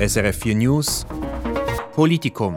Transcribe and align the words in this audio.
SRF 0.00 0.38
4 0.44 0.54
News 0.54 1.04
Politikum 1.92 2.56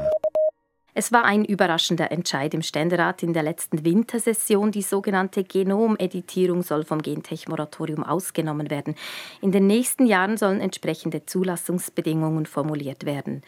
es 0.93 1.13
war 1.13 1.23
ein 1.23 1.45
überraschender 1.45 2.11
Entscheid 2.11 2.53
im 2.53 2.61
Ständerat 2.61 3.23
in 3.23 3.31
der 3.31 3.43
letzten 3.43 3.85
Wintersession. 3.85 4.71
Die 4.71 4.81
sogenannte 4.81 5.45
Genomeditierung 5.45 6.63
soll 6.63 6.83
vom 6.83 7.01
Gentech-Moratorium 7.01 8.03
ausgenommen 8.03 8.69
werden. 8.69 8.95
In 9.39 9.53
den 9.53 9.67
nächsten 9.67 10.05
Jahren 10.05 10.35
sollen 10.35 10.59
entsprechende 10.59 11.25
Zulassungsbedingungen 11.25 12.45
formuliert 12.45 13.05
werden. 13.05 13.41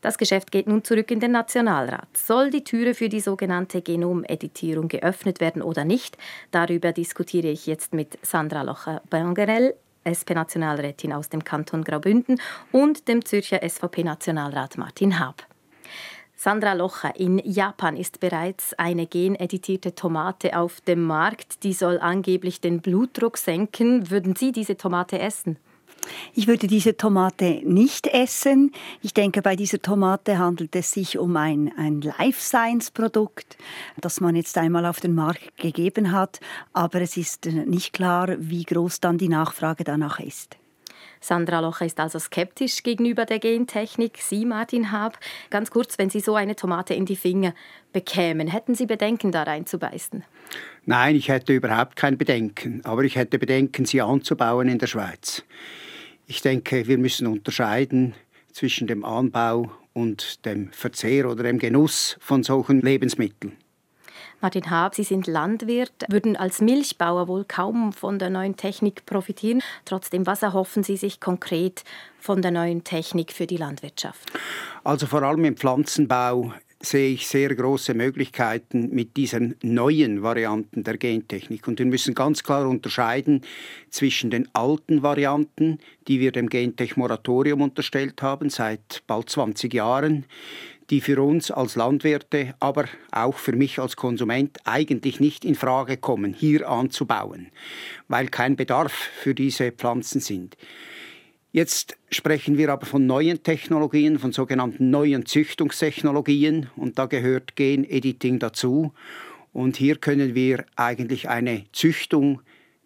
Das 0.00 0.16
Geschäft 0.16 0.50
geht 0.50 0.68
nun 0.68 0.84
zurück 0.84 1.10
in 1.10 1.20
den 1.20 1.32
Nationalrat. 1.32 2.08
Soll 2.16 2.48
die 2.48 2.64
Türe 2.64 2.94
für 2.94 3.10
die 3.10 3.20
sogenannte 3.20 3.82
Genomeditierung 3.82 4.88
geöffnet 4.88 5.40
werden 5.40 5.60
oder 5.60 5.84
nicht? 5.84 6.16
Darüber 6.50 6.92
diskutiere 6.92 7.48
ich 7.48 7.66
jetzt 7.66 7.92
mit 7.92 8.18
Sandra 8.22 8.62
Locher-Bangerell, 8.62 9.74
SP-Nationalrätin 10.06 11.12
aus 11.12 11.28
dem 11.28 11.44
Kanton 11.44 11.84
Graubünden 11.84 12.40
und 12.72 13.08
dem 13.08 13.24
Zürcher 13.24 13.60
SVP-Nationalrat 13.68 14.78
Martin 14.78 15.18
Haab. 15.18 15.46
Sandra 16.38 16.74
Locher, 16.74 17.16
in 17.16 17.38
Japan 17.38 17.96
ist 17.96 18.20
bereits 18.20 18.74
eine 18.74 19.06
geneditierte 19.06 19.94
Tomate 19.94 20.58
auf 20.58 20.82
dem 20.82 21.02
Markt. 21.02 21.64
Die 21.64 21.72
soll 21.72 21.98
angeblich 21.98 22.60
den 22.60 22.82
Blutdruck 22.82 23.38
senken. 23.38 24.10
Würden 24.10 24.36
Sie 24.36 24.52
diese 24.52 24.76
Tomate 24.76 25.18
essen? 25.18 25.58
Ich 26.34 26.46
würde 26.46 26.66
diese 26.66 26.96
Tomate 26.96 27.62
nicht 27.64 28.06
essen. 28.06 28.72
Ich 29.02 29.14
denke, 29.14 29.42
bei 29.42 29.56
dieser 29.56 29.80
Tomate 29.80 30.38
handelt 30.38 30.74
es 30.76 30.90
sich 30.90 31.18
um 31.18 31.36
ein, 31.36 31.72
ein 31.76 32.00
Life 32.00 32.40
Science 32.40 32.90
Produkt, 32.90 33.56
das 34.00 34.20
man 34.20 34.36
jetzt 34.36 34.58
einmal 34.58 34.86
auf 34.86 35.00
den 35.00 35.14
Markt 35.14 35.56
gegeben 35.58 36.12
hat. 36.12 36.40
Aber 36.72 37.00
es 37.00 37.16
ist 37.16 37.46
nicht 37.46 37.92
klar, 37.92 38.36
wie 38.38 38.64
groß 38.64 39.00
dann 39.00 39.18
die 39.18 39.28
Nachfrage 39.28 39.84
danach 39.84 40.20
ist. 40.20 40.56
Sandra 41.20 41.60
Locher 41.60 41.86
ist 41.86 41.98
also 41.98 42.18
skeptisch 42.18 42.82
gegenüber 42.82 43.24
der 43.24 43.38
Gentechnik. 43.38 44.18
Sie, 44.18 44.44
Martin 44.44 44.92
Haab, 44.92 45.18
ganz 45.50 45.70
kurz, 45.70 45.98
wenn 45.98 46.10
Sie 46.10 46.20
so 46.20 46.34
eine 46.36 46.54
Tomate 46.54 46.94
in 46.94 47.06
die 47.06 47.16
Finger 47.16 47.54
bekämen, 47.92 48.48
hätten 48.48 48.74
Sie 48.74 48.86
Bedenken, 48.86 49.32
da 49.32 49.42
reinzubeißen? 49.42 50.24
Nein, 50.84 51.16
ich 51.16 51.28
hätte 51.28 51.52
überhaupt 51.52 51.96
kein 51.96 52.16
Bedenken. 52.16 52.80
Aber 52.84 53.02
ich 53.02 53.16
hätte 53.16 53.38
Bedenken, 53.38 53.86
sie 53.86 54.00
anzubauen 54.00 54.68
in 54.68 54.78
der 54.78 54.86
Schweiz. 54.86 55.42
Ich 56.28 56.42
denke, 56.42 56.88
wir 56.88 56.98
müssen 56.98 57.28
unterscheiden 57.28 58.14
zwischen 58.52 58.88
dem 58.88 59.04
Anbau 59.04 59.70
und 59.92 60.44
dem 60.44 60.72
Verzehr 60.72 61.30
oder 61.30 61.44
dem 61.44 61.58
Genuss 61.58 62.16
von 62.20 62.42
solchen 62.42 62.80
Lebensmitteln. 62.80 63.56
Martin 64.40 64.68
Haab, 64.68 64.94
Sie 64.94 65.04
sind 65.04 65.28
Landwirt, 65.28 66.04
würden 66.08 66.36
als 66.36 66.60
Milchbauer 66.60 67.28
wohl 67.28 67.44
kaum 67.44 67.92
von 67.92 68.18
der 68.18 68.28
neuen 68.28 68.56
Technik 68.56 69.06
profitieren. 69.06 69.62
Trotzdem, 69.84 70.26
was 70.26 70.42
erhoffen 70.42 70.82
Sie 70.82 70.96
sich 70.96 71.20
konkret 71.20 71.84
von 72.18 72.42
der 72.42 72.50
neuen 72.50 72.82
Technik 72.82 73.32
für 73.32 73.46
die 73.46 73.56
Landwirtschaft? 73.56 74.32
Also 74.84 75.06
vor 75.06 75.22
allem 75.22 75.44
im 75.44 75.56
Pflanzenbau 75.56 76.52
sehe 76.86 77.14
ich 77.14 77.26
sehr 77.26 77.54
große 77.54 77.94
Möglichkeiten 77.94 78.90
mit 78.94 79.16
diesen 79.16 79.56
neuen 79.62 80.22
Varianten 80.22 80.84
der 80.84 80.96
Gentechnik. 80.96 81.66
Und 81.66 81.78
wir 81.78 81.86
müssen 81.86 82.14
ganz 82.14 82.42
klar 82.42 82.68
unterscheiden 82.68 83.42
zwischen 83.90 84.30
den 84.30 84.48
alten 84.52 85.02
Varianten, 85.02 85.78
die 86.06 86.20
wir 86.20 86.32
dem 86.32 86.48
Gentech-Moratorium 86.48 87.60
unterstellt 87.60 88.22
haben 88.22 88.50
seit 88.50 89.02
bald 89.06 89.28
20 89.28 89.74
Jahren, 89.74 90.26
die 90.90 91.00
für 91.00 91.20
uns 91.20 91.50
als 91.50 91.74
Landwirte, 91.74 92.54
aber 92.60 92.84
auch 93.10 93.36
für 93.36 93.52
mich 93.52 93.80
als 93.80 93.96
Konsument 93.96 94.58
eigentlich 94.64 95.18
nicht 95.18 95.44
in 95.44 95.56
Frage 95.56 95.96
kommen, 95.96 96.32
hier 96.32 96.68
anzubauen, 96.68 97.48
weil 98.06 98.28
kein 98.28 98.54
Bedarf 98.54 98.92
für 98.92 99.34
diese 99.34 99.72
Pflanzen 99.72 100.20
sind. 100.20 100.56
Jetzt 101.56 101.96
sprechen 102.10 102.58
wir 102.58 102.70
aber 102.70 102.84
von 102.84 103.06
neuen 103.06 103.42
Technologien, 103.42 104.18
von 104.18 104.30
sogenannten 104.30 104.90
neuen 104.90 105.24
Züchtungstechnologien 105.24 106.68
und 106.76 106.98
da 106.98 107.06
gehört 107.06 107.56
Genediting 107.56 108.38
dazu. 108.38 108.92
Und 109.54 109.78
hier 109.78 109.96
können 109.96 110.34
wir 110.34 110.66
eigentlich 110.76 111.30
eine 111.30 111.64
Züchtung, 111.72 112.42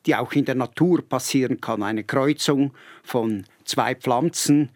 die 0.06 0.14
auch 0.14 0.34
in 0.34 0.44
der 0.44 0.54
Natur 0.54 1.02
passieren 1.02 1.60
kann, 1.60 1.82
eine 1.82 2.04
Kreuzung 2.04 2.72
von 3.02 3.44
zwei 3.64 3.96
Pflanzen, 3.96 4.68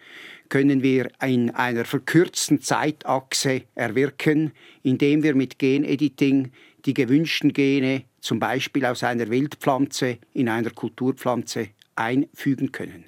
können 0.48 0.82
wir 0.82 1.12
in 1.22 1.50
einer 1.50 1.84
verkürzten 1.84 2.60
Zeitachse 2.60 3.62
erwirken, 3.76 4.50
indem 4.82 5.22
wir 5.22 5.36
mit 5.36 5.60
Genediting 5.60 6.50
die 6.84 6.94
gewünschten 6.94 7.52
Gene 7.52 8.02
zum 8.20 8.40
Beispiel 8.40 8.86
aus 8.86 9.04
einer 9.04 9.30
Wildpflanze 9.30 10.18
in 10.32 10.48
einer 10.48 10.70
Kulturpflanze 10.70 11.68
einfügen 11.94 12.72
können. 12.72 13.04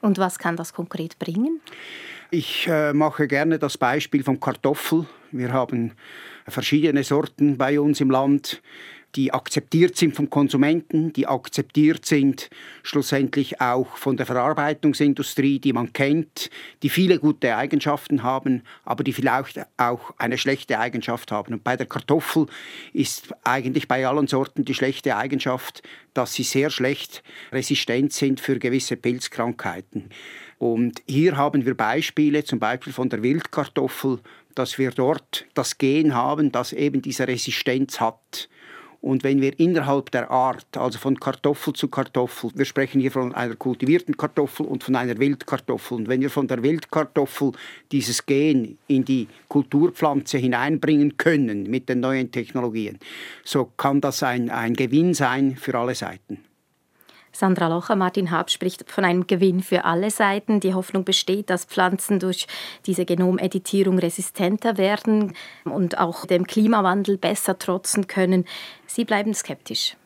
Und 0.00 0.18
was 0.18 0.38
kann 0.38 0.56
das 0.56 0.72
konkret 0.72 1.18
bringen? 1.18 1.60
Ich 2.30 2.66
äh, 2.68 2.92
mache 2.92 3.26
gerne 3.26 3.58
das 3.58 3.78
Beispiel 3.78 4.22
vom 4.22 4.38
Kartoffel. 4.38 5.06
Wir 5.32 5.52
haben 5.52 5.92
verschiedene 6.46 7.02
Sorten 7.02 7.56
bei 7.56 7.80
uns 7.80 8.00
im 8.00 8.10
Land 8.10 8.62
die 9.14 9.32
akzeptiert 9.32 9.96
sind 9.96 10.14
vom 10.14 10.28
Konsumenten, 10.28 11.12
die 11.12 11.26
akzeptiert 11.26 12.04
sind 12.04 12.50
schlussendlich 12.82 13.60
auch 13.60 13.96
von 13.96 14.16
der 14.16 14.26
Verarbeitungsindustrie, 14.26 15.58
die 15.58 15.72
man 15.72 15.92
kennt, 15.92 16.50
die 16.82 16.90
viele 16.90 17.18
gute 17.18 17.56
Eigenschaften 17.56 18.22
haben, 18.22 18.62
aber 18.84 19.04
die 19.04 19.12
vielleicht 19.12 19.60
auch 19.76 20.12
eine 20.18 20.36
schlechte 20.36 20.78
Eigenschaft 20.78 21.32
haben. 21.32 21.54
Und 21.54 21.64
bei 21.64 21.76
der 21.76 21.86
Kartoffel 21.86 22.46
ist 22.92 23.34
eigentlich 23.44 23.88
bei 23.88 24.06
allen 24.06 24.26
Sorten 24.26 24.64
die 24.64 24.74
schlechte 24.74 25.16
Eigenschaft, 25.16 25.82
dass 26.12 26.34
sie 26.34 26.42
sehr 26.42 26.70
schlecht 26.70 27.22
resistent 27.52 28.12
sind 28.12 28.40
für 28.40 28.58
gewisse 28.58 28.96
Pilzkrankheiten. 28.96 30.10
Und 30.58 31.02
hier 31.06 31.36
haben 31.36 31.64
wir 31.64 31.74
Beispiele, 31.74 32.44
zum 32.44 32.58
Beispiel 32.58 32.92
von 32.92 33.08
der 33.08 33.22
Wildkartoffel, 33.22 34.18
dass 34.54 34.76
wir 34.76 34.90
dort 34.90 35.46
das 35.54 35.78
Gen 35.78 36.14
haben, 36.14 36.50
das 36.50 36.72
eben 36.72 37.00
diese 37.00 37.28
Resistenz 37.28 38.00
hat. 38.00 38.48
Und 39.00 39.22
wenn 39.22 39.40
wir 39.40 39.58
innerhalb 39.60 40.10
der 40.10 40.30
Art, 40.30 40.76
also 40.76 40.98
von 40.98 41.20
Kartoffel 41.20 41.72
zu 41.72 41.88
Kartoffel, 41.88 42.50
wir 42.54 42.64
sprechen 42.64 43.00
hier 43.00 43.12
von 43.12 43.32
einer 43.32 43.54
kultivierten 43.54 44.16
Kartoffel 44.16 44.66
und 44.66 44.82
von 44.82 44.96
einer 44.96 45.18
Wildkartoffel, 45.18 45.98
und 45.98 46.08
wenn 46.08 46.20
wir 46.20 46.30
von 46.30 46.48
der 46.48 46.62
Wildkartoffel 46.62 47.52
dieses 47.92 48.26
Gen 48.26 48.76
in 48.88 49.04
die 49.04 49.28
Kulturpflanze 49.48 50.38
hineinbringen 50.38 51.16
können 51.16 51.70
mit 51.70 51.88
den 51.88 52.00
neuen 52.00 52.32
Technologien, 52.32 52.98
so 53.44 53.70
kann 53.76 54.00
das 54.00 54.22
ein, 54.24 54.50
ein 54.50 54.74
Gewinn 54.74 55.14
sein 55.14 55.56
für 55.56 55.78
alle 55.78 55.94
Seiten. 55.94 56.47
Sandra 57.38 57.68
Locher, 57.68 57.94
Martin 57.94 58.32
Haab 58.32 58.50
spricht 58.50 58.90
von 58.90 59.04
einem 59.04 59.28
Gewinn 59.28 59.62
für 59.62 59.84
alle 59.84 60.10
Seiten. 60.10 60.58
Die 60.58 60.74
Hoffnung 60.74 61.04
besteht, 61.04 61.50
dass 61.50 61.66
Pflanzen 61.66 62.18
durch 62.18 62.48
diese 62.84 63.04
Genomeditierung 63.04 64.00
resistenter 64.00 64.76
werden 64.76 65.34
und 65.64 65.98
auch 65.98 66.26
dem 66.26 66.48
Klimawandel 66.48 67.16
besser 67.16 67.56
trotzen 67.56 68.08
können. 68.08 68.44
Sie 68.88 69.04
bleiben 69.04 69.34
skeptisch. 69.34 69.96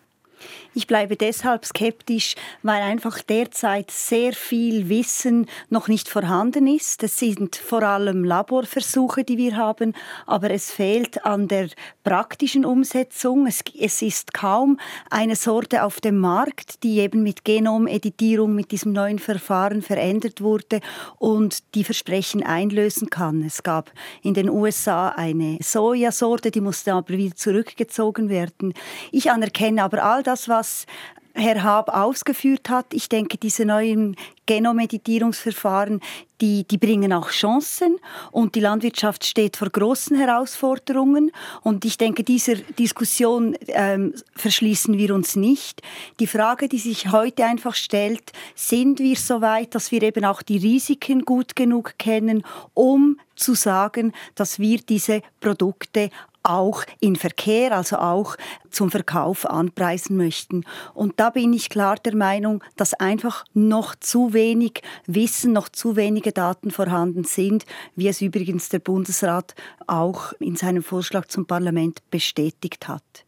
Ich 0.75 0.87
bleibe 0.87 1.17
deshalb 1.17 1.67
skeptisch, 1.67 2.35
weil 2.63 2.81
einfach 2.81 3.21
derzeit 3.21 3.91
sehr 3.91 4.33
viel 4.33 4.89
Wissen 4.89 5.47
noch 5.69 5.89
nicht 5.89 6.09
vorhanden 6.09 6.67
ist. 6.67 7.03
Es 7.03 7.19
sind 7.19 7.57
vor 7.57 7.83
allem 7.83 8.25
Laborversuche, 8.25 9.23
die 9.23 9.37
wir 9.37 9.57
haben, 9.57 9.93
aber 10.27 10.51
es 10.51 10.71
fehlt 10.71 11.27
an 11.27 11.47
der 11.47 11.69
praktischen 12.05 12.65
Umsetzung. 12.65 13.47
Es, 13.47 13.61
es 13.79 14.01
ist 14.01 14.33
kaum 14.33 14.79
eine 15.11 15.37
Sorte 15.37 15.85
auf 15.85 16.01
dem 16.01 16.19
Markt, 16.19 16.83
die 16.83 17.01
eben 17.01 17.23
mit 17.23 17.45
Genomeditierung, 17.45 18.55
mit 18.55 18.73
diesem 18.73 18.93
neuen 18.93 19.19
Verfahren 19.19 19.83
verändert 19.83 20.41
wurde 20.41 20.81
und 21.19 21.75
die 21.75 21.85
Versprechen 21.85 22.43
einlösen 22.43 23.11
kann. 23.11 23.43
Es 23.43 23.63
gab 23.63 23.93
in 24.23 24.33
den 24.33 24.49
USA 24.49 25.11
eine 25.11 25.59
Sojasorte, 25.61 26.51
die 26.51 26.63
musste 26.63 26.95
aber 26.95 27.11
wieder 27.11 27.37
zurückgezogen 27.37 28.31
werden. 28.31 28.73
Ich 29.11 29.31
anerkenne 29.31 29.83
aber 29.83 30.03
all 30.03 30.23
das, 30.23 30.32
was 30.33 30.49
was 30.49 30.87
Herr 31.35 31.63
Haab 31.63 31.89
ausgeführt 31.89 32.69
hat. 32.69 32.93
Ich 32.93 33.09
denke, 33.09 33.39
diese 33.39 33.65
neuen 33.65 34.17
Genomeditierungsverfahren, 34.45 36.01
die, 36.43 36.65
die 36.65 36.77
bringen 36.77 37.13
auch 37.13 37.31
Chancen 37.31 37.97
und 38.33 38.55
die 38.55 38.61
Landwirtschaft 38.61 39.25
steht 39.25 39.57
vor 39.57 39.71
großen 39.71 40.17
Herausforderungen. 40.17 41.31
Und 41.63 41.85
ich 41.87 41.97
denke, 41.97 42.23
dieser 42.23 42.57
Diskussion 42.57 43.57
ähm, 43.69 44.13
verschließen 44.35 44.99
wir 44.99 45.15
uns 45.15 45.37
nicht. 45.37 45.81
Die 46.21 46.27
Frage, 46.27 46.69
die 46.69 46.79
sich 46.79 47.13
heute 47.13 47.47
einfach 47.47 47.75
stellt, 47.75 48.33
sind 48.55 48.99
wir 48.99 49.17
so 49.17 49.41
weit, 49.41 49.75
dass 49.75 49.91
wir 49.91 50.03
eben 50.03 50.27
auch 50.27 50.43
die 50.43 50.59
Risiken 50.59 51.25
gut 51.25 51.57
genug 51.57 51.95
kennen, 51.99 52.45
um 52.75 53.19
zu 53.37 53.55
sagen, 53.55 54.13
dass 54.35 54.59
wir 54.59 54.79
diese 54.79 55.23
Produkte 55.41 56.11
auch 56.43 56.85
in 57.01 57.17
Verkehr, 57.17 57.73
also 57.77 57.97
auch 57.97 58.37
zum 58.71 58.91
Verkauf 58.91 59.47
anpreisen 59.47 60.17
möchten. 60.17 60.65
Und 60.95 61.19
da 61.19 61.31
bin 61.31 61.53
ich 61.53 61.69
klar 61.69 61.97
der 61.97 62.17
Meinung, 62.17 62.63
dass 62.77 62.95
einfach 62.95 63.45
noch 63.55 63.95
zu 63.95 64.33
wenig 64.33 64.83
Wissen, 65.07 65.53
noch 65.53 65.69
zu 65.69 65.97
wenige 65.97 66.33
Daten 66.33 66.71
vorhanden 66.71 67.25
sind, 67.25 67.65
wie 67.97 68.09
es 68.09 68.21
übrigens 68.21 68.69
der 68.69 68.81
Bundesrat 68.81 69.55
auch 69.87 70.33
in 70.39 70.57
seinem 70.57 70.83
Vorschlag 70.83 71.27
zum 71.27 71.47
Parlament 71.47 72.03
bestätigt 72.11 72.89
hat. 72.89 73.25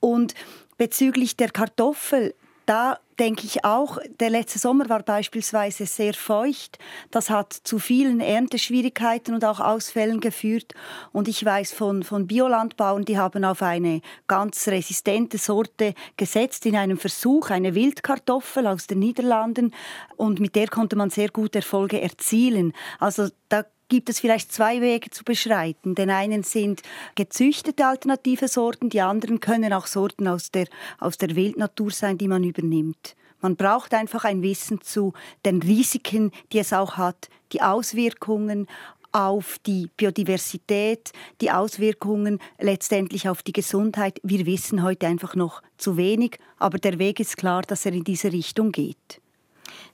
Und 0.00 0.34
bezüglich 0.76 1.36
der 1.36 1.50
Kartoffel, 1.50 2.34
da 2.66 2.98
denke 3.18 3.44
ich 3.44 3.64
auch, 3.64 3.98
der 4.20 4.30
letzte 4.30 4.58
Sommer 4.58 4.88
war 4.88 5.02
beispielsweise 5.02 5.86
sehr 5.86 6.14
feucht. 6.14 6.78
Das 7.10 7.30
hat 7.30 7.52
zu 7.52 7.78
vielen 7.78 8.20
Ernteschwierigkeiten 8.20 9.34
und 9.34 9.44
auch 9.44 9.60
Ausfällen 9.60 10.20
geführt. 10.20 10.74
Und 11.12 11.28
ich 11.28 11.44
weiß 11.44 11.72
von, 11.72 12.02
von 12.02 12.26
Biolandbauern, 12.26 13.04
die 13.04 13.18
haben 13.18 13.44
auf 13.44 13.62
eine 13.62 14.00
ganz 14.26 14.68
resistente 14.68 15.38
Sorte 15.38 15.94
gesetzt 16.16 16.66
in 16.66 16.76
einem 16.76 16.98
Versuch, 16.98 17.50
eine 17.50 17.74
Wildkartoffel 17.74 18.66
aus 18.66 18.86
den 18.86 18.98
Niederlanden. 18.98 19.74
Und 20.16 20.40
mit 20.40 20.54
der 20.54 20.68
konnte 20.68 20.96
man 20.96 21.10
sehr 21.10 21.28
gute 21.28 21.58
Erfolge 21.58 22.00
erzielen. 22.00 22.72
Also 22.98 23.28
da 23.48 23.64
gibt 23.88 24.08
es 24.08 24.20
vielleicht 24.20 24.52
zwei 24.52 24.80
Wege 24.80 25.10
zu 25.10 25.24
beschreiten. 25.24 25.94
Den 25.94 26.10
einen 26.10 26.42
sind 26.42 26.82
gezüchtete 27.14 27.86
alternative 27.86 28.48
Sorten, 28.48 28.90
die 28.90 29.00
anderen 29.00 29.40
können 29.40 29.72
auch 29.72 29.86
Sorten 29.86 30.28
aus 30.28 30.50
der, 30.50 30.66
aus 30.98 31.18
der 31.18 31.36
Wildnatur 31.36 31.90
sein, 31.90 32.18
die 32.18 32.28
man 32.28 32.44
übernimmt. 32.44 33.16
Man 33.40 33.56
braucht 33.56 33.92
einfach 33.92 34.24
ein 34.24 34.42
Wissen 34.42 34.80
zu 34.80 35.12
den 35.44 35.60
Risiken, 35.60 36.30
die 36.52 36.60
es 36.60 36.72
auch 36.72 36.96
hat, 36.96 37.28
die 37.52 37.60
Auswirkungen 37.60 38.66
auf 39.12 39.58
die 39.64 39.90
Biodiversität, 39.96 41.12
die 41.40 41.52
Auswirkungen 41.52 42.40
letztendlich 42.58 43.28
auf 43.28 43.42
die 43.44 43.52
Gesundheit. 43.52 44.18
Wir 44.24 44.44
wissen 44.44 44.82
heute 44.82 45.06
einfach 45.06 45.36
noch 45.36 45.62
zu 45.76 45.96
wenig, 45.96 46.38
aber 46.58 46.78
der 46.78 46.98
Weg 46.98 47.20
ist 47.20 47.36
klar, 47.36 47.62
dass 47.62 47.86
er 47.86 47.92
in 47.92 48.02
diese 48.02 48.32
Richtung 48.32 48.72
geht. 48.72 49.20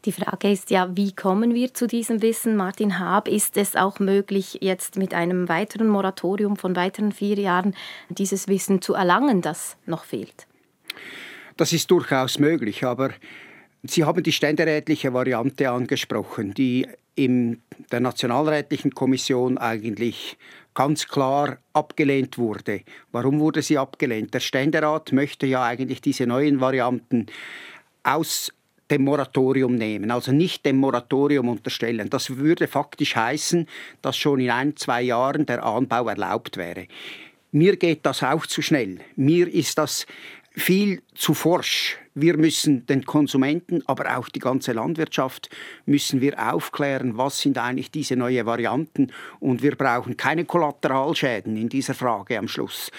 Die 0.04 0.12
Frage 0.12 0.50
ist 0.50 0.70
ja, 0.70 0.96
wie 0.96 1.12
kommen 1.12 1.54
wir 1.54 1.74
zu 1.74 1.86
diesem 1.86 2.22
Wissen? 2.22 2.56
Martin 2.56 2.98
Haab, 2.98 3.28
ist 3.28 3.56
es 3.56 3.76
auch 3.76 3.98
möglich, 3.98 4.58
jetzt 4.60 4.96
mit 4.96 5.14
einem 5.14 5.48
weiteren 5.48 5.88
Moratorium 5.88 6.56
von 6.56 6.76
weiteren 6.76 7.12
vier 7.12 7.38
Jahren 7.38 7.74
dieses 8.08 8.48
Wissen 8.48 8.82
zu 8.82 8.94
erlangen, 8.94 9.42
das 9.42 9.76
noch 9.86 10.04
fehlt? 10.04 10.46
Das 11.56 11.72
ist 11.72 11.90
durchaus 11.90 12.38
möglich, 12.38 12.84
aber 12.84 13.10
Sie 13.82 14.04
haben 14.04 14.22
die 14.22 14.32
ständerätliche 14.32 15.14
Variante 15.14 15.70
angesprochen, 15.70 16.52
die 16.52 16.86
in 17.14 17.62
der 17.90 18.00
Nationalrätlichen 18.00 18.94
Kommission 18.94 19.56
eigentlich 19.58 20.36
ganz 20.74 21.08
klar 21.08 21.58
abgelehnt 21.72 22.36
wurde. 22.36 22.82
Warum 23.10 23.40
wurde 23.40 23.62
sie 23.62 23.78
abgelehnt? 23.78 24.34
Der 24.34 24.40
Ständerat 24.40 25.12
möchte 25.12 25.46
ja 25.46 25.64
eigentlich 25.64 26.00
diese 26.00 26.26
neuen 26.26 26.60
Varianten 26.60 27.26
aus 28.02 28.52
dem 28.90 29.04
Moratorium 29.04 29.74
nehmen, 29.76 30.10
also 30.10 30.32
nicht 30.32 30.64
dem 30.66 30.76
Moratorium 30.76 31.48
unterstellen. 31.48 32.10
Das 32.10 32.36
würde 32.36 32.66
faktisch 32.66 33.16
heißen, 33.16 33.66
dass 34.02 34.16
schon 34.16 34.40
in 34.40 34.50
ein, 34.50 34.76
zwei 34.76 35.02
Jahren 35.02 35.46
der 35.46 35.64
Anbau 35.64 36.08
erlaubt 36.08 36.56
wäre. 36.56 36.86
Mir 37.52 37.76
geht 37.76 38.06
das 38.06 38.22
auch 38.22 38.46
zu 38.46 38.62
schnell. 38.62 38.98
Mir 39.16 39.52
ist 39.52 39.78
das 39.78 40.06
viel 40.52 41.02
zu 41.14 41.34
forsch. 41.34 41.96
Wir 42.14 42.36
müssen 42.36 42.86
den 42.86 43.04
Konsumenten, 43.04 43.82
aber 43.86 44.16
auch 44.16 44.28
die 44.28 44.40
ganze 44.40 44.72
Landwirtschaft 44.72 45.48
müssen 45.86 46.20
wir 46.20 46.52
aufklären, 46.52 47.16
was 47.16 47.40
sind 47.40 47.56
eigentlich 47.56 47.90
diese 47.90 48.16
neuen 48.16 48.46
Varianten 48.46 49.12
und 49.38 49.62
wir 49.62 49.76
brauchen 49.76 50.16
keine 50.16 50.44
Kollateralschäden 50.44 51.56
in 51.56 51.68
dieser 51.68 51.94
Frage 51.94 52.38
am 52.38 52.48
Schluss. 52.48 52.90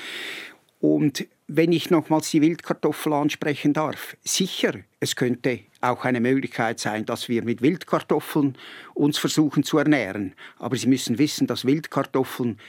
Und 0.79 1.27
wenn 1.47 1.73
ich 1.73 1.89
nochmals 1.89 2.31
die 2.31 2.41
Wildkartoffel 2.41 3.13
ansprechen 3.13 3.73
darf, 3.73 4.15
sicher, 4.23 4.73
es 5.01 5.15
könnte 5.15 5.59
auch 5.81 6.05
eine 6.05 6.21
Möglichkeit 6.21 6.79
sein, 6.79 7.05
dass 7.05 7.27
wir 7.27 7.43
mit 7.43 7.61
Wildkartoffeln 7.63 8.55
uns 8.93 9.17
versuchen 9.17 9.63
zu 9.63 9.79
ernähren. 9.79 10.33
Aber 10.59 10.77
Sie 10.77 10.87
müssen 10.87 11.17
wissen, 11.17 11.47
dass 11.47 11.65
Wildkartoffeln, 11.65 12.59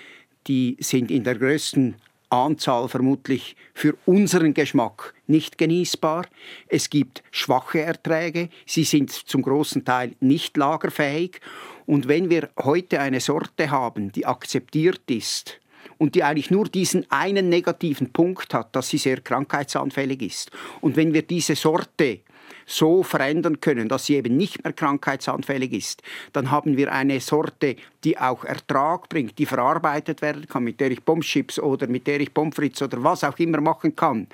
die 0.47 0.79
sind 0.81 1.11
in 1.11 1.25
der 1.25 1.37
größten 1.37 1.95
Anzahl 2.31 2.89
vermutlich 2.89 3.55
für 3.75 3.95
unseren 4.07 4.55
Geschmack 4.55 5.13
nicht 5.27 5.59
genießbar. 5.59 6.27
Es 6.69 6.89
gibt 6.89 7.23
schwache 7.31 7.83
Erträge, 7.83 8.49
sie 8.65 8.85
sind 8.85 9.11
zum 9.11 9.43
großen 9.43 9.85
Teil 9.85 10.17
nicht 10.21 10.57
lagerfähig. 10.57 11.41
Und 11.85 12.09
wenn 12.09 12.31
wir 12.31 12.49
heute 12.59 13.01
eine 13.01 13.21
Sorte 13.21 13.71
haben, 13.71 14.11
die 14.11 14.25
akzeptiert 14.25 15.03
ist, 15.11 15.61
und 15.99 16.15
die 16.15 16.23
eigentlich 16.23 16.51
nur 16.51 16.65
diesen 16.65 17.11
einen 17.11 17.49
negativen 17.49 18.13
Punkt 18.13 18.55
hat, 18.55 18.75
dass 18.75 18.89
sie 18.89 18.99
sehr 18.99 19.21
krankheitsanfällig 19.21 20.23
ist. 20.23 20.51
Und 20.81 20.97
wenn 20.97 21.13
wir 21.15 21.23
diese 21.23 21.55
Sorte 21.57 22.21
so 22.67 23.03
verändern 23.03 23.61
können, 23.61 23.89
dass 23.89 24.07
sie 24.07 24.17
eben 24.17 24.37
nicht 24.37 24.65
mehr 24.65 24.73
krankheitsanfällig 24.73 25.73
ist, 25.73 26.03
dann 26.33 26.51
haben 26.51 26.77
wir 26.77 26.93
eine 26.93 27.21
Sorte, 27.21 27.77
die 28.05 28.19
auch 28.19 28.45
Ertrag 28.45 29.09
bringt, 29.09 29.39
die 29.39 29.47
verarbeitet 29.47 30.23
werden 30.23 30.47
kann, 30.49 30.65
mit 30.65 30.81
der 30.81 30.91
ich 30.91 31.03
Bombschips 31.03 31.59
oder 31.59 31.87
mit 31.87 32.07
der 32.07 32.21
ich 32.21 32.35
Pommes 32.35 32.83
oder 32.83 33.03
was 33.03 33.25
auch 33.25 33.39
immer 33.39 33.61
machen 33.61 33.95
kann. 33.95 34.27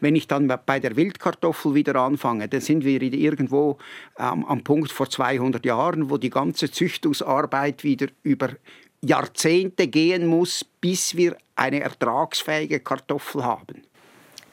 Wenn 0.00 0.16
ich 0.16 0.26
dann 0.26 0.52
bei 0.66 0.80
der 0.80 0.96
Wildkartoffel 0.96 1.74
wieder 1.74 1.96
anfange, 1.96 2.48
dann 2.48 2.60
sind 2.60 2.84
wir 2.84 3.00
irgendwo 3.02 3.78
ähm, 4.18 4.44
am 4.44 4.62
Punkt 4.62 4.92
vor 4.92 5.08
200 5.08 5.64
Jahren, 5.64 6.10
wo 6.10 6.18
die 6.18 6.30
ganze 6.30 6.70
Züchtungsarbeit 6.70 7.84
wieder 7.84 8.08
über 8.22 8.50
Jahrzehnte 9.04 9.88
gehen 9.88 10.26
muss, 10.26 10.64
bis 10.80 11.16
wir 11.16 11.36
eine 11.56 11.80
ertragsfähige 11.80 12.80
Kartoffel 12.80 13.44
haben. 13.44 13.82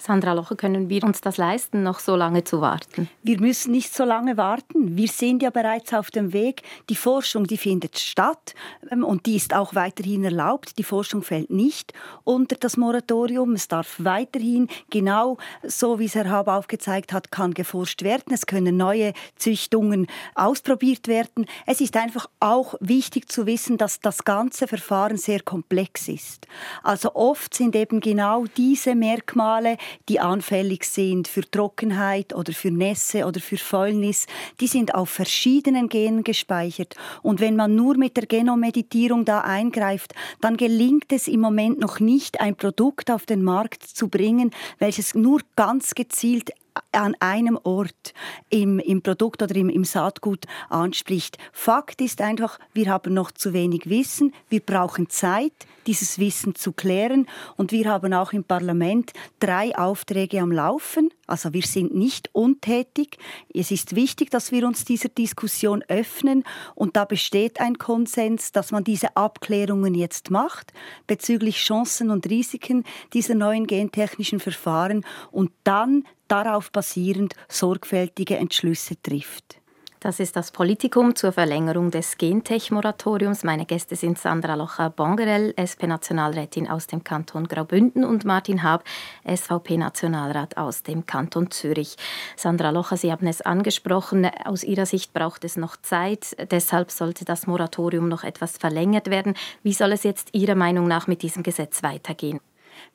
Sandra 0.02 0.34
Locher, 0.34 0.56
können 0.56 0.90
wir 0.90 1.04
uns 1.04 1.22
das 1.22 1.38
leisten, 1.38 1.84
noch 1.84 2.00
so 2.00 2.16
lange 2.16 2.44
zu 2.44 2.60
warten? 2.60 3.08
Wir 3.22 3.40
müssen 3.40 3.72
nicht 3.72 3.94
so 3.94 4.04
lange 4.04 4.36
warten. 4.36 4.98
Wir 4.98 5.08
sind 5.08 5.44
ja 5.44 5.52
bereits 5.52 5.94
auf 5.94 6.10
dem 6.10 6.34
Weg. 6.34 6.64
Die 6.90 6.96
Forschung, 6.96 7.46
die 7.46 7.58
findet 7.58 8.00
statt 8.00 8.56
ähm, 8.90 9.04
und 9.04 9.28
die 9.28 9.36
ist 9.36 9.54
auch 9.54 9.76
weiterhin 9.76 10.24
erlaubt. 10.24 10.80
Die 10.80 10.84
Forschung 10.84 11.22
fällt 11.22 11.52
nicht 11.52 11.94
unter 12.24 12.56
das 12.56 12.78
Moratorium. 12.78 13.54
Es 13.54 13.68
darf 13.68 13.96
weiterhin, 14.00 14.70
genau 14.90 15.38
so 15.62 16.00
wie 16.00 16.06
es 16.06 16.16
Herr 16.16 16.32
Hab 16.32 16.48
aufgezeigt 16.48 17.14
hat, 17.14 17.32
kann 17.32 17.54
geforscht 17.54 18.02
werden. 18.02 18.34
Es 18.34 18.48
können 18.48 18.78
neue 18.78 19.14
Züchtungen 19.36 20.08
ausprobiert 20.34 21.08
werden. 21.08 21.46
Es 21.68 21.80
ist 21.80 21.96
einfach 21.96 22.28
auch 22.40 22.74
wichtig 22.80 23.32
zu 23.32 23.46
wissen, 23.46 23.78
dass 23.78 24.00
das 24.00 24.24
ganze 24.24 24.68
Verfahren 24.68 25.18
sehr 25.18 25.42
komplex 25.42 26.08
ist. 26.08 26.48
Also 26.82 27.14
oft 27.14 27.54
sind 27.54 27.76
eben 27.76 28.00
genau 28.00 28.46
diese 28.58 28.96
Merkmale, 28.96 29.78
die 30.10 30.20
anfällig 30.20 30.86
sind 30.86 31.28
für 31.28 31.42
Trockenheit 31.42 32.34
oder 32.34 32.54
für 32.54 32.72
Nässe 32.72 33.26
oder 33.26 33.40
für 33.40 33.58
Fäulnis, 33.58 34.28
die 34.60 34.68
sind 34.68 34.96
auf 34.96 35.10
verschiedenen 35.10 35.90
Genen 35.90 36.24
gespeichert. 36.24 36.96
Und 37.22 37.40
wenn 37.40 37.56
man 37.56 37.76
nur 37.76 37.98
mit 37.98 38.18
der 38.18 38.26
Genommeditierung 38.26 39.26
da 39.26 39.42
eingreift, 39.42 40.14
dann 40.42 40.58
gelingt 40.58 41.12
es 41.12 41.28
im 41.28 41.40
Moment 41.40 41.80
noch 41.80 42.00
nicht, 42.00 42.42
ein 42.42 42.56
Produkt 42.56 43.12
auf 43.12 43.26
den 43.26 43.44
Markt 43.44 43.84
zu 43.84 44.08
bringen, 44.08 44.52
welches 44.80 45.16
nur 45.16 45.42
ganz 45.56 45.96
gezielt 45.96 46.52
an 46.92 47.16
einem 47.20 47.60
Ort 47.64 48.14
im, 48.50 48.80
im 48.80 49.02
Produkt 49.02 49.42
oder 49.42 49.56
im, 49.56 49.70
im 49.70 49.84
Saatgut 49.84 50.46
anspricht. 50.70 51.38
Fakt 51.52 52.02
ist 52.02 52.22
einfach, 52.22 52.60
wir 52.74 52.90
haben 52.90 53.14
noch 53.14 53.32
zu 53.32 53.54
wenig 53.54 53.90
Wissen. 53.90 54.34
Wir 54.50 54.62
brauchen 54.62 55.10
Zeit, 55.10 55.54
dieses 55.88 56.20
Wissen 56.20 56.56
zu 56.56 56.72
klären. 56.72 57.28
Und 57.58 57.72
wir 57.72 57.90
haben 57.90 58.14
auch 58.14 58.34
im 58.34 58.44
Parlament 58.44 59.12
drei 59.40 59.76
Aufträge 59.78 60.40
am 60.40 60.52
Laufen. 60.52 61.10
Also 61.32 61.54
wir 61.54 61.62
sind 61.62 61.96
nicht 61.96 62.30
untätig. 62.34 63.18
Es 63.54 63.72
ist 63.72 63.96
wichtig, 63.96 64.30
dass 64.32 64.52
wir 64.52 64.68
uns 64.68 64.84
dieser 64.84 65.08
Diskussion 65.08 65.82
öffnen. 65.88 66.44
Und 66.76 66.98
da 66.98 67.06
besteht 67.06 67.62
ein 67.62 67.78
Konsens, 67.78 68.52
dass 68.52 68.72
man 68.72 68.84
diese 68.84 69.16
Abklärungen 69.16 69.96
jetzt 69.96 70.30
macht 70.30 70.74
bezüglich 71.08 71.56
Chancen 71.56 72.10
und 72.10 72.30
Risiken 72.30 72.84
dieser 73.14 73.36
neuen 73.36 73.66
gentechnischen 73.66 74.42
Verfahren 74.42 75.06
und 75.32 75.52
dann 75.64 76.04
darauf 76.28 76.70
basierend 76.72 77.36
sorgfältige 77.48 78.36
Entschlüsse 78.36 79.02
trifft. 79.02 79.61
Das 80.04 80.20
ist 80.20 80.36
das 80.36 80.50
Politikum 80.50 81.16
zur 81.16 81.32
Verlängerung 81.32 81.92
des 81.92 82.18
Gentech-Moratoriums. 82.18 83.44
Meine 83.44 83.68
Gäste 83.68 83.96
sind 83.96 84.18
Sandra 84.18 84.56
Locher-Bongerell, 84.56 85.54
SP-Nationalrätin 85.56 86.68
aus 86.68 86.88
dem 86.88 87.04
Kanton 87.04 87.48
Graubünden 87.48 88.04
und 88.04 88.26
Martin 88.26 88.64
Haab, 88.64 88.84
SVP-Nationalrat 89.28 90.58
aus 90.58 90.82
dem 90.82 91.06
Kanton 91.06 91.52
Zürich. 91.52 91.98
Sandra 92.36 92.72
Locher, 92.72 92.98
Sie 92.98 93.12
haben 93.12 93.28
es 93.28 93.42
angesprochen, 93.42 94.26
aus 94.44 94.64
Ihrer 94.64 94.88
Sicht 94.88 95.14
braucht 95.14 95.46
es 95.46 95.56
noch 95.56 95.78
Zeit, 95.78 96.36
deshalb 96.50 96.90
sollte 96.90 97.24
das 97.24 97.46
Moratorium 97.46 98.10
noch 98.10 98.24
etwas 98.24 98.58
verlängert 98.58 99.12
werden. 99.12 99.36
Wie 99.62 99.74
soll 99.74 99.92
es 99.92 100.02
jetzt 100.02 100.30
Ihrer 100.32 100.56
Meinung 100.56 100.88
nach 100.88 101.06
mit 101.06 101.22
diesem 101.22 101.44
Gesetz 101.44 101.84
weitergehen? 101.84 102.40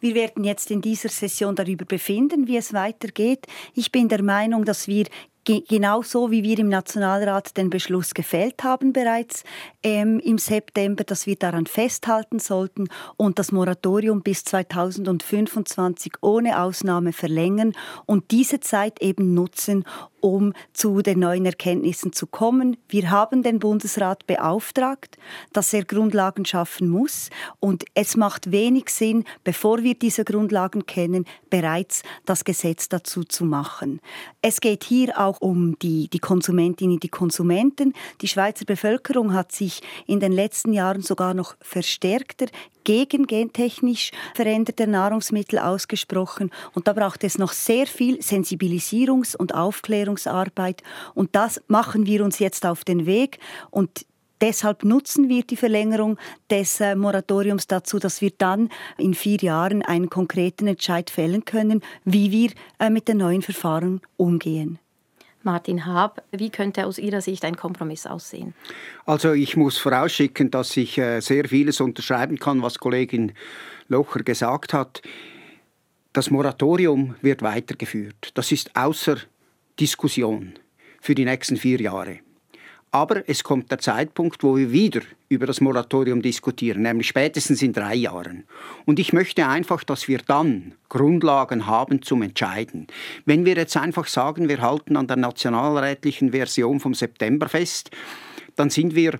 Wir 0.00 0.16
werden 0.16 0.42
jetzt 0.42 0.72
in 0.72 0.80
dieser 0.80 1.08
Session 1.08 1.54
darüber 1.54 1.84
befinden, 1.84 2.48
wie 2.48 2.56
es 2.56 2.72
weitergeht. 2.72 3.46
Ich 3.74 3.92
bin 3.92 4.08
der 4.08 4.24
Meinung, 4.24 4.64
dass 4.64 4.88
wir 4.88 5.06
genauso 5.46 6.30
wie 6.30 6.42
wir 6.42 6.58
im 6.58 6.68
Nationalrat 6.68 7.56
den 7.56 7.70
Beschluss 7.70 8.14
gefällt 8.14 8.64
haben 8.64 8.92
bereits 8.92 9.44
ähm, 9.82 10.20
im 10.20 10.38
September, 10.38 11.04
dass 11.04 11.26
wir 11.26 11.36
daran 11.36 11.66
festhalten 11.66 12.38
sollten 12.38 12.88
und 13.16 13.38
das 13.38 13.52
Moratorium 13.52 14.22
bis 14.22 14.44
2025 14.44 16.14
ohne 16.20 16.60
Ausnahme 16.60 17.12
verlängern 17.12 17.72
und 18.06 18.30
diese 18.30 18.60
Zeit 18.60 19.00
eben 19.00 19.34
nutzen, 19.34 19.84
um 20.26 20.54
zu 20.72 21.02
den 21.02 21.20
neuen 21.20 21.46
Erkenntnissen 21.46 22.12
zu 22.12 22.26
kommen. 22.26 22.76
Wir 22.88 23.12
haben 23.12 23.44
den 23.44 23.60
Bundesrat 23.60 24.26
beauftragt, 24.26 25.18
dass 25.52 25.72
er 25.72 25.84
Grundlagen 25.84 26.44
schaffen 26.44 26.88
muss. 26.88 27.30
Und 27.60 27.84
es 27.94 28.16
macht 28.16 28.50
wenig 28.50 28.88
Sinn, 28.88 29.22
bevor 29.44 29.84
wir 29.84 29.94
diese 29.94 30.24
Grundlagen 30.24 30.84
kennen, 30.84 31.26
bereits 31.48 32.02
das 32.24 32.44
Gesetz 32.44 32.88
dazu 32.88 33.22
zu 33.22 33.44
machen. 33.44 34.00
Es 34.42 34.60
geht 34.60 34.82
hier 34.82 35.16
auch 35.16 35.40
um 35.40 35.78
die, 35.78 36.08
die 36.08 36.18
Konsumentinnen, 36.18 36.98
die 36.98 37.08
Konsumenten. 37.08 37.92
Die 38.20 38.26
Schweizer 38.26 38.64
Bevölkerung 38.64 39.32
hat 39.32 39.52
sich 39.52 39.80
in 40.08 40.18
den 40.18 40.32
letzten 40.32 40.72
Jahren 40.72 41.02
sogar 41.02 41.34
noch 41.34 41.54
verstärkter 41.60 42.46
gegen 42.86 43.26
gentechnisch 43.26 44.12
veränderte 44.34 44.86
Nahrungsmittel 44.86 45.58
ausgesprochen. 45.58 46.50
Und 46.72 46.86
da 46.88 46.92
braucht 46.94 47.24
es 47.24 47.36
noch 47.36 47.52
sehr 47.52 47.86
viel 47.86 48.20
Sensibilisierungs- 48.20 49.36
und 49.36 49.54
Aufklärungsarbeit. 49.54 50.82
Und 51.12 51.34
das 51.34 51.60
machen 51.66 52.06
wir 52.06 52.24
uns 52.24 52.38
jetzt 52.38 52.64
auf 52.64 52.84
den 52.84 53.04
Weg. 53.04 53.38
Und 53.70 54.06
Deshalb 54.42 54.84
nutzen 54.84 55.30
wir 55.30 55.44
die 55.44 55.56
Verlängerung 55.56 56.18
des 56.50 56.78
äh, 56.80 56.94
Moratoriums 56.94 57.68
dazu, 57.68 57.98
dass 57.98 58.20
wir 58.20 58.32
dann 58.36 58.68
in 58.98 59.14
vier 59.14 59.38
Jahren 59.38 59.80
einen 59.80 60.10
konkreten 60.10 60.66
Entscheid 60.66 61.08
fällen 61.08 61.46
können, 61.46 61.80
wie 62.04 62.30
wir 62.30 62.50
äh, 62.78 62.90
mit 62.90 63.08
den 63.08 63.16
neuen 63.16 63.40
Verfahren 63.40 64.02
umgehen. 64.18 64.78
Martin 65.46 65.86
Haab, 65.86 66.22
wie 66.32 66.50
könnte 66.50 66.84
aus 66.84 66.98
Ihrer 66.98 67.22
Sicht 67.22 67.44
ein 67.44 67.56
Kompromiss 67.56 68.06
aussehen? 68.06 68.52
Also 69.06 69.32
ich 69.32 69.56
muss 69.56 69.78
vorausschicken, 69.78 70.50
dass 70.50 70.76
ich 70.76 70.98
äh, 70.98 71.20
sehr 71.20 71.48
vieles 71.48 71.80
unterschreiben 71.80 72.38
kann, 72.38 72.60
was 72.60 72.78
Kollegin 72.78 73.32
Locher 73.88 74.22
gesagt 74.22 74.74
hat. 74.74 75.00
Das 76.12 76.30
Moratorium 76.30 77.14
wird 77.22 77.42
weitergeführt. 77.42 78.32
Das 78.34 78.52
ist 78.52 78.76
außer 78.76 79.16
Diskussion 79.78 80.54
für 81.00 81.14
die 81.14 81.24
nächsten 81.24 81.56
vier 81.56 81.80
Jahre. 81.80 82.25
Aber 82.96 83.28
es 83.28 83.44
kommt 83.44 83.70
der 83.70 83.78
Zeitpunkt, 83.78 84.42
wo 84.42 84.56
wir 84.56 84.72
wieder 84.72 85.02
über 85.28 85.44
das 85.44 85.60
Moratorium 85.60 86.22
diskutieren, 86.22 86.80
nämlich 86.80 87.08
spätestens 87.08 87.60
in 87.60 87.74
drei 87.74 87.94
Jahren. 87.94 88.44
Und 88.86 88.98
ich 88.98 89.12
möchte 89.12 89.46
einfach, 89.46 89.84
dass 89.84 90.08
wir 90.08 90.20
dann 90.26 90.72
Grundlagen 90.88 91.66
haben 91.66 92.00
zum 92.00 92.22
Entscheiden. 92.22 92.86
Wenn 93.26 93.44
wir 93.44 93.54
jetzt 93.54 93.76
einfach 93.76 94.06
sagen, 94.06 94.48
wir 94.48 94.62
halten 94.62 94.96
an 94.96 95.08
der 95.08 95.18
nationalrätlichen 95.18 96.30
Version 96.30 96.80
vom 96.80 96.94
September 96.94 97.50
fest, 97.50 97.90
dann 98.54 98.70
sind 98.70 98.94
wir 98.94 99.18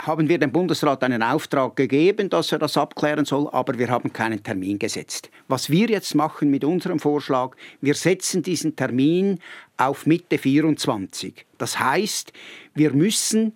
haben 0.00 0.28
wir 0.28 0.38
dem 0.38 0.52
Bundesrat 0.52 1.02
einen 1.02 1.22
Auftrag 1.22 1.76
gegeben, 1.76 2.28
dass 2.28 2.52
er 2.52 2.58
das 2.58 2.76
abklären 2.76 3.24
soll, 3.24 3.48
aber 3.50 3.78
wir 3.78 3.88
haben 3.88 4.12
keinen 4.12 4.42
Termin 4.42 4.78
gesetzt. 4.78 5.30
Was 5.48 5.70
wir 5.70 5.88
jetzt 5.88 6.14
machen 6.14 6.50
mit 6.50 6.64
unserem 6.64 6.98
Vorschlag, 6.98 7.56
wir 7.80 7.94
setzen 7.94 8.42
diesen 8.42 8.76
Termin 8.76 9.38
auf 9.76 10.06
Mitte 10.06 10.38
24. 10.38 11.46
Das 11.58 11.78
heißt, 11.78 12.32
wir 12.74 12.92
müssen 12.92 13.54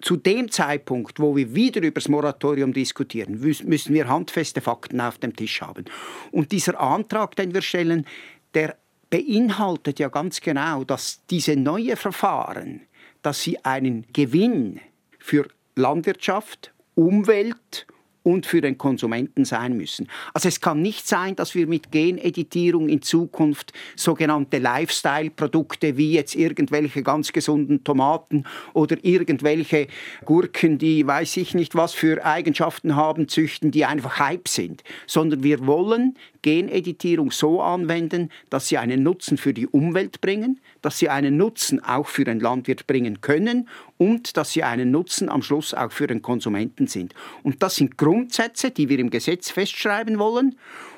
zu 0.00 0.16
dem 0.16 0.50
Zeitpunkt, 0.50 1.18
wo 1.18 1.34
wir 1.34 1.54
wieder 1.54 1.82
über 1.82 2.00
das 2.00 2.08
Moratorium 2.08 2.72
diskutieren, 2.72 3.40
müssen 3.40 3.94
wir 3.94 4.08
handfeste 4.08 4.60
Fakten 4.60 5.00
auf 5.00 5.18
dem 5.18 5.34
Tisch 5.34 5.60
haben. 5.60 5.84
Und 6.30 6.52
dieser 6.52 6.80
Antrag, 6.80 7.34
den 7.36 7.52
wir 7.52 7.62
stellen, 7.62 8.06
der 8.54 8.76
beinhaltet 9.10 9.98
ja 9.98 10.08
ganz 10.08 10.40
genau, 10.40 10.84
dass 10.84 11.20
diese 11.30 11.56
neuen 11.56 11.96
Verfahren, 11.96 12.82
dass 13.22 13.42
sie 13.42 13.64
einen 13.64 14.06
Gewinn 14.12 14.80
für 15.28 15.46
Landwirtschaft, 15.74 16.72
Umwelt 16.94 17.86
und 18.22 18.46
für 18.46 18.62
den 18.62 18.78
Konsumenten 18.78 19.44
sein 19.44 19.76
müssen. 19.76 20.08
Also 20.32 20.48
es 20.48 20.62
kann 20.62 20.80
nicht 20.80 21.06
sein, 21.06 21.36
dass 21.36 21.54
wir 21.54 21.66
mit 21.66 21.92
Geneditierung 21.92 22.88
in 22.88 23.02
Zukunft 23.02 23.74
sogenannte 23.94 24.58
Lifestyle-Produkte 24.58 25.98
wie 25.98 26.12
jetzt 26.12 26.34
irgendwelche 26.34 27.02
ganz 27.02 27.32
gesunden 27.32 27.84
Tomaten 27.84 28.44
oder 28.72 28.96
irgendwelche 29.02 29.88
Gurken, 30.24 30.78
die 30.78 31.06
weiß 31.06 31.36
ich 31.36 31.54
nicht 31.54 31.74
was 31.74 31.92
für 31.92 32.24
Eigenschaften 32.24 32.96
haben, 32.96 33.28
züchten, 33.28 33.70
die 33.70 33.84
einfach 33.84 34.18
Hype 34.18 34.48
sind, 34.48 34.82
sondern 35.06 35.42
wir 35.42 35.66
wollen 35.66 36.16
Geneditierung 36.48 37.30
so 37.30 37.60
anwenden, 37.60 38.30
dass 38.48 38.68
sie 38.68 38.78
einen 38.78 39.02
Nutzen 39.02 39.36
für 39.36 39.52
die 39.52 39.66
Umwelt 39.66 40.22
bringen, 40.22 40.60
dass 40.80 40.98
sie 40.98 41.10
einen 41.10 41.36
Nutzen 41.36 41.84
auch 41.84 42.06
für 42.06 42.24
den 42.24 42.40
Landwirt 42.40 42.86
bringen 42.86 43.20
können 43.20 43.68
und 43.98 44.38
dass 44.38 44.52
sie 44.52 44.62
einen 44.62 44.90
Nutzen 44.90 45.28
am 45.28 45.42
Schluss 45.42 45.74
auch 45.74 45.92
für 45.92 46.06
den 46.06 46.22
Konsumenten 46.22 46.86
sind. 46.86 47.14
Und 47.42 47.62
das 47.62 47.76
sind 47.76 47.98
Grundsätze, 47.98 48.70
die 48.70 48.88
wir 48.88 48.98
im 48.98 49.10
Gesetz 49.10 49.50
festschreiben 49.50 50.18
wollen. 50.18 50.56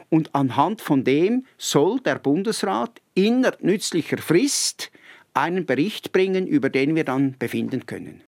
Und 0.08 0.36
anhand 0.36 0.82
von 0.82 1.02
dem 1.02 1.46
soll 1.58 1.98
der 1.98 2.20
Bundesrat 2.20 3.00
innerhalb 3.14 3.60
nützlicher 3.60 4.18
Frist 4.18 4.92
einen 5.34 5.66
Bericht 5.66 6.12
bringen, 6.12 6.46
über 6.46 6.70
den 6.70 6.94
wir 6.94 7.02
dann 7.02 7.34
befinden 7.40 7.86
können. 7.86 8.22